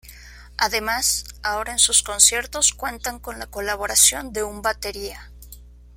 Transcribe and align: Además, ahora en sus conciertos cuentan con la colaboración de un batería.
Además, 0.57 1.25
ahora 1.43 1.73
en 1.73 1.77
sus 1.77 2.01
conciertos 2.01 2.73
cuentan 2.73 3.19
con 3.19 3.37
la 3.37 3.45
colaboración 3.45 4.33
de 4.33 4.41
un 4.41 4.63
batería. 4.63 5.29